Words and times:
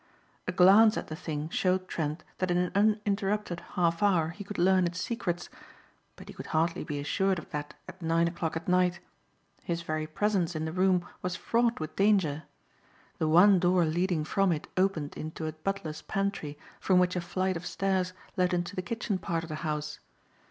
A 0.47 0.51
glance 0.51 0.97
at 0.97 1.09
the 1.09 1.15
thing 1.15 1.47
showed 1.49 1.87
Trent 1.87 2.23
that 2.39 2.49
in 2.49 2.57
an 2.57 2.71
uninterrupted 2.73 3.59
half 3.75 4.01
hour 4.01 4.29
he 4.29 4.43
could 4.43 4.57
learn 4.57 4.85
its 4.87 4.99
secrets. 4.99 5.47
But 6.15 6.27
he 6.27 6.33
could 6.33 6.47
hardly 6.47 6.83
be 6.83 6.99
assured 6.99 7.37
of 7.37 7.51
that 7.51 7.75
at 7.87 8.01
nine 8.01 8.27
o'clock 8.27 8.55
at 8.57 8.67
night. 8.67 8.99
His 9.61 9.83
very 9.83 10.07
presence 10.07 10.55
in 10.55 10.65
the 10.65 10.71
room 10.71 11.07
was 11.21 11.35
fraught 11.35 11.79
with 11.79 11.95
danger. 11.95 12.45
The 13.19 13.27
one 13.27 13.59
door 13.59 13.85
leading 13.85 14.23
from 14.23 14.51
it 14.51 14.67
opened 14.75 15.15
into 15.17 15.45
a 15.45 15.53
butler's 15.53 16.01
pantry 16.01 16.57
from 16.79 16.97
which 16.97 17.15
a 17.15 17.21
flight 17.21 17.55
of 17.55 17.67
stairs 17.67 18.11
led 18.35 18.55
into 18.55 18.75
the 18.75 18.81
kitchen 18.81 19.19
part 19.19 19.43
of 19.43 19.49
the 19.49 19.55
house. 19.61 19.99